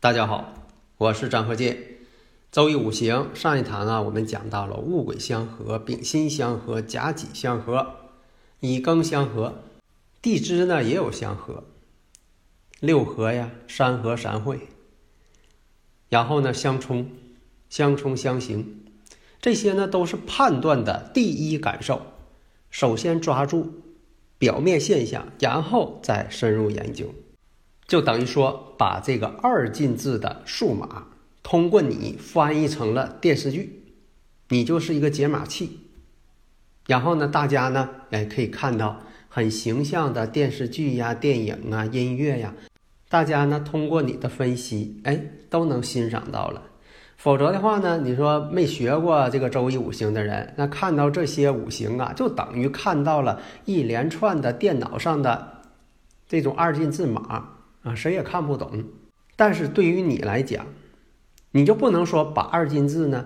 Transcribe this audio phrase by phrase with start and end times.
[0.00, 0.54] 大家好，
[0.96, 1.76] 我是张鹤剑。
[2.52, 7.96] 周易五行上一堂啊，我们讲到了戊癸相合、丙辛相合、甲己相合、
[8.60, 9.54] 乙庚相合，
[10.22, 11.64] 地支呢也有相合，
[12.78, 14.68] 六合呀、山合、山会，
[16.08, 17.10] 然后呢相冲、
[17.68, 18.84] 相冲相刑，
[19.40, 22.02] 这些呢都是判断的第一感受。
[22.70, 23.82] 首先抓住
[24.38, 27.12] 表面现象，然后再深入研究。
[27.88, 31.06] 就等于说，把这个二进制的数码
[31.42, 33.82] 通过你翻译成了电视剧，
[34.50, 35.80] 你就是一个解码器。
[36.86, 42.54] 然后呢，大家呢，哎，可以看到很形象的电视剧呀、电影啊、音乐呀，
[43.08, 46.62] 大家呢通过你的分析，哎，都能欣赏到了。
[47.16, 55.62] 否则的话呢，你说没学过这个周易五行的人，那看到这些五行啊，就等于看到了一连串的电脑上的
[56.28, 57.54] 这种二进制码。
[57.88, 58.84] 啊，谁也看不懂，
[59.34, 60.66] 但是对于你来讲，
[61.52, 63.24] 你就不能说把二进制呢，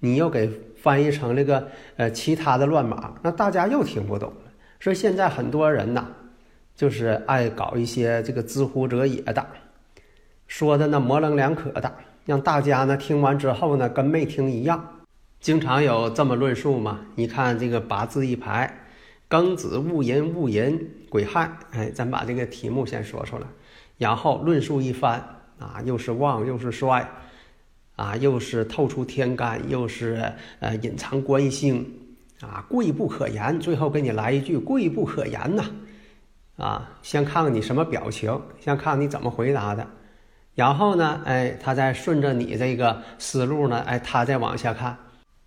[0.00, 0.50] 你又给
[0.82, 4.50] 翻译成这个呃其他的乱码，那大家又听不懂了。
[4.80, 6.08] 所以现在很多人呐，
[6.74, 9.46] 就是爱搞一些这个知乎者也的，
[10.48, 11.94] 说的那模棱两可的，
[12.24, 14.84] 让大家呢听完之后呢跟没听一样。
[15.38, 17.00] 经常有这么论述嘛？
[17.14, 18.74] 你看这个八字一排，
[19.28, 23.46] 庚子戊寅戊寅癸亥，哎，咱把这个题目先说出来。
[24.00, 25.22] 然后论述一番
[25.58, 27.06] 啊，又是旺又是衰，
[27.96, 31.86] 啊，又是透出天干，又是呃隐藏官星，
[32.40, 33.60] 啊，贵不可言。
[33.60, 35.64] 最后给你来一句贵不可言呐，
[36.56, 39.86] 啊，先看看你什么表情，先看看你怎么回答的。
[40.54, 44.96] 然后呢，哎，他再顺着你这个思路呢，哎，他再往下看，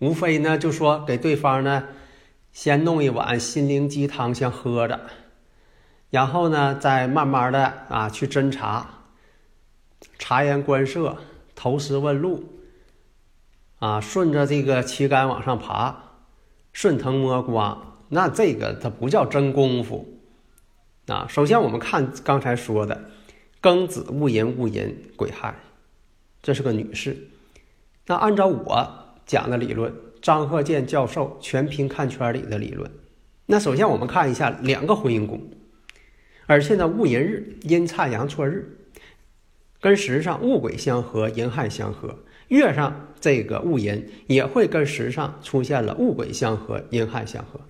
[0.00, 1.84] 无非呢就说给对方呢
[2.50, 4.98] 先弄一碗心灵鸡汤先喝着。
[6.10, 9.04] 然后呢，再慢慢的啊去侦查、
[10.18, 11.16] 察言观色、
[11.54, 12.44] 投石问路，
[13.78, 15.96] 啊，顺着这个旗杆往上爬，
[16.72, 20.20] 顺藤摸瓜，那这个它不叫真功夫
[21.06, 21.26] 啊。
[21.28, 23.10] 首先我们看刚才说的
[23.62, 25.54] 庚子戊寅戊寅癸亥，
[26.42, 27.28] 这是个女士。
[28.06, 32.90] 那按照我讲的理论，张鹤剑教授全凭看圈里的理论。
[33.46, 35.40] 那首先我们看一下两个婚姻宫。
[36.50, 38.76] 而且呢，戊寅日阴差阳错日，
[39.80, 47.60] 跟时上戊癸相合，寅亥相合，月上这个戊寅也会跟时上出现了戊癸相合，寅亥相合。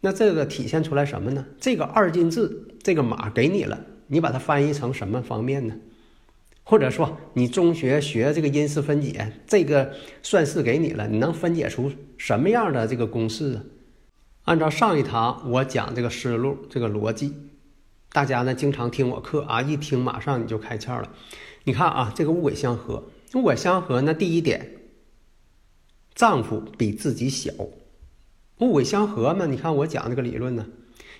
[0.00, 1.44] 那这个体现出来什么呢？
[1.58, 5.74] 这个二进制这个码给你了，你把它翻译成什么方面呢？
[6.62, 9.92] 或者说，你中学学这个因式分解，这个
[10.22, 13.64] 算式给你了，你能分解出什么样的这个公式啊？
[14.48, 17.34] 按照上一堂我讲这个思路，这个逻辑，
[18.12, 21.10] 大家呢经常听我课啊，一听马上你就开窍了。
[21.64, 24.70] 你看啊，这个戊癸相合，戊癸相合呢，第一点，
[26.14, 27.52] 丈夫比自己小，
[28.56, 30.66] 戊癸相合嘛，你看我讲这个理论呢，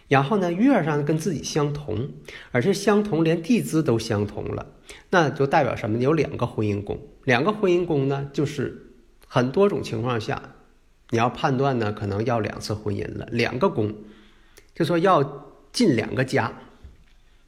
[0.08, 2.08] 然后呢月上跟自己相同，
[2.50, 4.68] 而且相同连地支都相同了，
[5.10, 5.98] 那就代表什么？
[5.98, 8.94] 有两个婚姻宫，两个婚姻宫呢，就是
[9.26, 10.54] 很多种情况下。
[11.10, 13.94] 你要判断呢，可能要两次婚姻了，两个宫，
[14.74, 16.52] 就说要进两个家。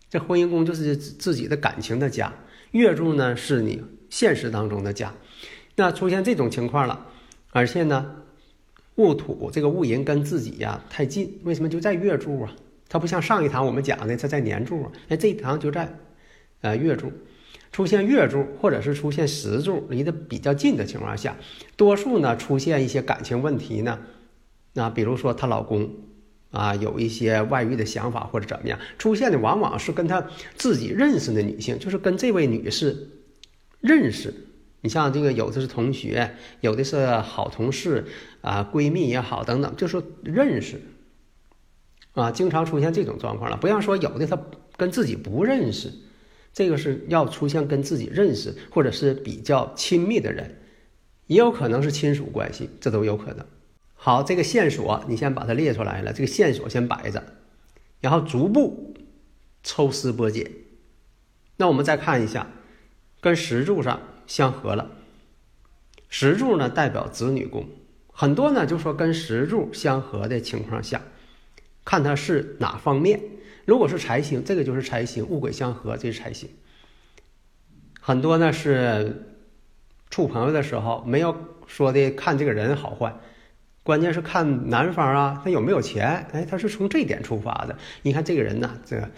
[0.08, 2.32] 这婚姻宫就是自己的感情的家，
[2.72, 5.12] 月柱呢是你现实当中的家。
[5.76, 7.06] 那出现这种情况了，
[7.50, 8.16] 而且呢，
[8.96, 12.52] 戊土这个戊寅跟自己呀太近，为什么就在月柱啊？
[12.88, 15.96] 它不像上一堂我们讲的，它在年柱啊，哎，这一堂就在
[16.62, 17.12] 呃月柱。
[17.72, 21.36] 出现月柱或者是出现时柱离得比较近的情况下，
[21.76, 24.00] 多数呢出现一些感情问题呢，
[24.72, 25.88] 那比如说她老公
[26.50, 30.26] 啊有一些外遇的想法或者怎么样，出现的往往是跟她
[30.56, 33.08] 自己认识的女性，就是跟这位女士
[33.80, 34.34] 认识。
[34.82, 38.06] 你像这个有的是同学，有的是好同事
[38.40, 40.80] 啊，闺蜜也好等等，就是认识
[42.14, 43.56] 啊，经常出现这种状况了。
[43.56, 44.36] 不要说有的她
[44.76, 45.92] 跟自己不认识。
[46.52, 50.60] 这个是要出现跟自己认识或者是比较亲密的人，
[51.26, 53.46] 也有可能是亲属关系，这都有可能。
[53.94, 57.22] 好，这个线索你先把它列出来了，这个线索先摆着，
[58.00, 58.94] 然后逐步
[59.62, 60.50] 抽丝剥茧。
[61.56, 62.46] 那我们再看一下，
[63.20, 64.90] 跟石柱上相合了。
[66.08, 67.68] 石柱呢代表子女宫，
[68.12, 71.02] 很多呢就说跟石柱相合的情况下，
[71.84, 73.20] 看它是哪方面。
[73.64, 76.48] 如果是财星，这个就是财星；戊癸相合，这是财星。
[78.00, 79.34] 很多呢是
[80.08, 81.36] 处朋友的时候，没有
[81.66, 83.14] 说的看这个人好坏，
[83.82, 86.26] 关键是看男方啊，他有没有钱。
[86.32, 87.76] 哎，他是从这点出发的。
[88.02, 89.08] 你看这个人呢，这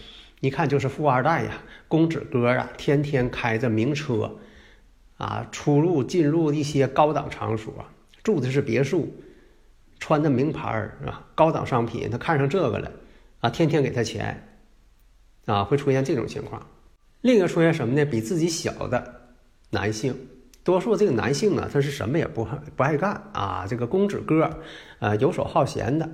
[0.41, 1.53] 一看就是富二代呀，
[1.89, 4.39] 公子哥啊，天天开着名车。
[5.19, 7.73] 啊，出入进入一些高档场所，
[8.25, 9.15] 住的是别墅，
[10.01, 12.91] 穿的名牌儿啊，高档商品，他看上这个了，
[13.43, 14.49] 啊，天天给他钱，
[15.47, 16.65] 啊，会出现这种情况。
[17.21, 18.05] 另一个出现什么呢？
[18.05, 19.21] 比自己小的
[19.71, 20.17] 男性，
[20.65, 22.47] 多数这个男性啊，他是什么也不
[22.77, 24.49] 不爱干啊，这个公子哥，
[25.01, 26.09] 啊，游手好闲的，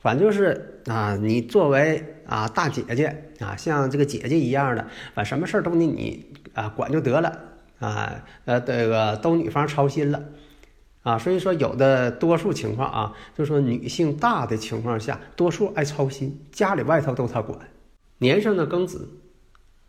[0.00, 3.06] 反正就是啊，你作为啊大姐姐
[3.40, 7.36] 啊，像这个姐姐一样的，反什么事儿都你你啊管就得了。
[7.80, 10.22] 啊，呃，这个都女方操心了，
[11.04, 17.58] 啊，所以说有的多数情况啊，就说女性大的情况下，多数爱操心，家里外头都她管。
[18.18, 19.10] 年上的庚子，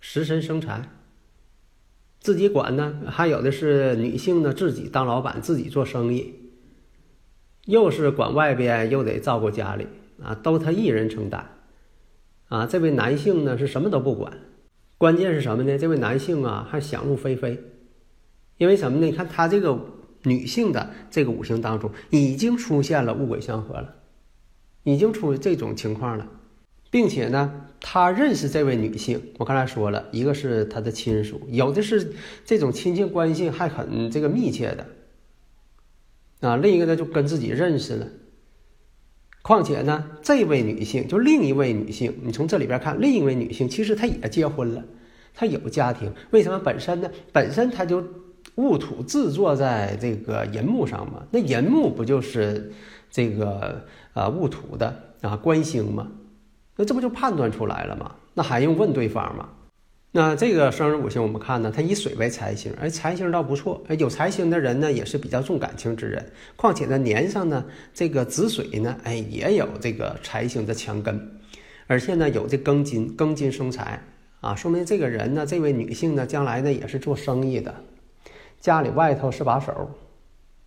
[0.02, 0.90] 食神生财，
[2.20, 6.34] 自己管呢，还有的是女性呢，自己当老板，自己做生意，
[7.64, 9.88] 又是管外边，又得照顾家里，
[10.22, 11.50] 啊，都她一人承担。
[12.50, 14.34] 啊，这位男性呢是什么都不管，
[14.98, 15.78] 关键是什么呢？
[15.78, 17.64] 这位男性啊还想入非非。
[18.58, 19.06] 因为什么呢？
[19.06, 19.78] 你看他这个
[20.26, 23.96] 女性的这个五行当中，已经出现了戊癸相合了，
[24.84, 26.28] 已经出这种情况了，
[26.90, 32.14] 并且呢，他认识这位女性，我刚才说了一个是他的亲属，有的是
[32.44, 38.08] 这种亲戚关系还很这个密切的，啊，另一个呢就跟自己认识了。
[39.44, 44.84] 况且呢，这位女性就另一位女性，你从这里边看，另一位女性其实她也结婚了，
[45.36, 47.12] 她有家庭，为什么本身呢？
[47.32, 48.04] 本身她就。
[48.56, 52.72] 戊土制作在这个银木上嘛，那银木不就是
[53.10, 56.08] 这个啊戊土的啊官星吗？
[56.78, 58.16] 那这不就判断出来了吗？
[58.34, 59.50] 那还用问对方吗？
[60.12, 66.26] 那这个生日五行我们看呢，它以水为财星，哎，财星倒不错，哎，有财星的人呢也是比较重感情之人。
[66.56, 71.20] 况且呢年上呢这个子水呢，哎，也有这个财星的强根，
[71.88, 74.02] 而且呢有这庚金，庚金生财
[74.40, 77.76] 啊，说明这个人呢，这位女性呢，将来呢也是做生意的。
[78.60, 79.90] 家里外头是把手，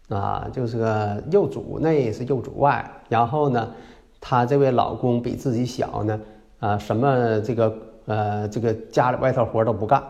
[0.08, 3.74] 啊，就是个右主内是右主外，然后呢，
[4.20, 6.20] 她这位老公比自己小呢，
[6.60, 7.76] 啊，什么这个
[8.06, 10.02] 呃这个家里外头活都不干，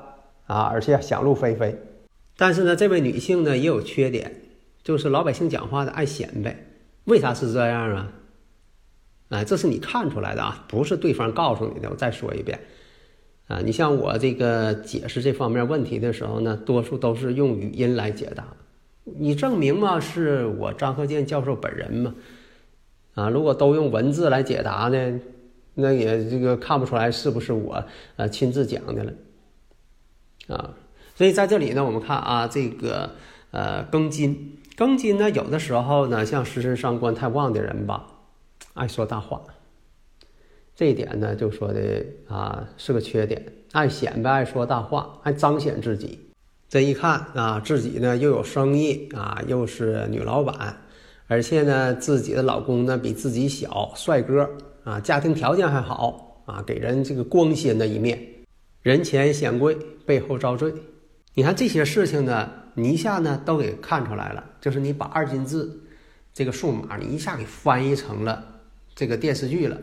[0.46, 1.78] 啊，而且想入非非。
[2.36, 4.32] 但是呢，这位女性呢也有缺点，
[4.82, 6.56] 就是老百姓讲话的爱显摆。
[7.04, 8.12] 为啥是这样啊？
[9.30, 11.88] 啊，这是你看出来的啊，不是对方告诉你的。
[11.90, 12.58] 我再说一遍。
[13.48, 18.46] 啊，你像我这个解释这方面问题的时候呢，多数都是用语音来解答。
[19.04, 22.14] 你证明嘛，是我张鹤健教授本人嘛？
[23.14, 25.20] 啊，如果都用文字来解答呢，
[25.74, 27.82] 那也这个看不出来是不是我
[28.16, 29.12] 呃亲自讲的了。
[30.48, 30.74] 啊，
[31.14, 33.10] 所以在这里呢，我们看啊，这个
[33.50, 38.06] 呃庚金，庚金呢，有的时候呢，像食神伤官太旺的人吧，
[38.74, 39.40] 爱说大话。
[40.78, 46.16] 这一点呢，就说的啊是个缺点，爱显摆，爱说大话，爱彰显自己。
[46.68, 50.76] 这一看啊，自己呢又有生意啊，又是女老板，
[51.26, 54.48] 而且呢自己的老公呢比自己小，帅哥
[54.84, 58.16] 啊，家庭条件还好啊，给人这个光鲜的一面，
[58.82, 60.72] 人前显贵，背后遭罪。
[61.34, 65.68] 你看这些事情呢，你一下呢都给看出来了，就是你把二进制
[66.32, 68.44] 这个数码，你一下给翻译成了
[68.94, 69.76] 这个电视剧了。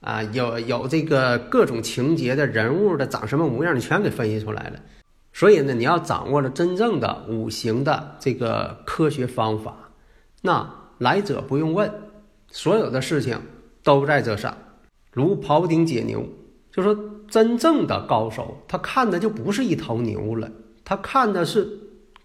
[0.00, 4.80] 啊，有有这个各种情节的人物的长什么模样，你全给分析出来了。
[5.32, 9.90] 所以呢，你要掌握了真正的五行的这个科学方法，
[10.40, 11.92] 那来者不用问，
[12.48, 13.38] 所有的事情
[13.82, 14.56] 都在这上。
[15.12, 16.26] 如庖丁解牛，
[16.72, 20.50] 就说真正的高手，他看的就不是一头牛了，
[20.82, 21.68] 他看的是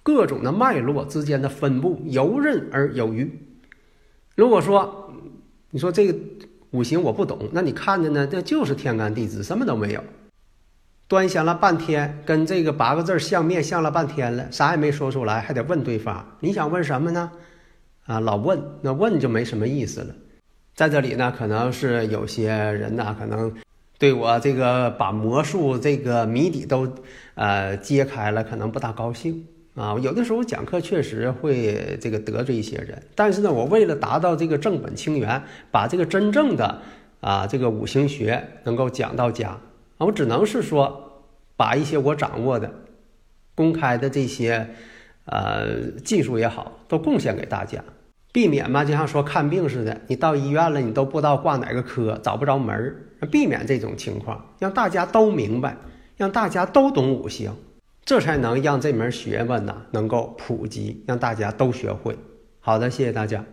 [0.02, 3.38] 各种的脉络之间的分布，游刃而有余。
[4.34, 5.14] 如果说
[5.72, 6.18] 你说这个。
[6.76, 8.28] 五行我不懂，那你看的呢？
[8.28, 10.04] 这就是天干地支，什么都没有。
[11.08, 16.36] 端详了半天，跟这个八个字相面相了半天了，啥也没说出来，还得问对方。
[16.42, 17.32] 你想问什么呢？
[18.06, 20.14] 啊，老问，那问就没什么意思了。
[20.76, 23.54] 在这里呢，可能是有些人呢，可能
[23.98, 26.92] 对我这个把魔术这个谜底都
[27.36, 36.82] 呃揭开了，可能不大高兴啊，有的时候讲课确实会这个得罪一些人，但是呢，我为了达到这个正本清源，把这个真正的
[37.20, 39.60] 啊这个五行学能够讲到家啊，
[40.06, 41.28] 我只能是说
[41.58, 42.72] 把一些我掌握的
[43.54, 44.66] 公开的这些
[45.26, 47.84] 呃技术也好，都贡献给大家，
[48.32, 52.96] 避免嘛，就像说看病似的，你到医院了，你都不知道挂哪个科，找不着门儿，
[53.30, 55.76] 避免这种情况，让大家都明白，
[56.16, 57.52] 让大家都懂五行。
[58.06, 62.16] 这才能让这门学问呢能够普及，让大家都学会。
[62.60, 63.44] 好的，谢谢大家。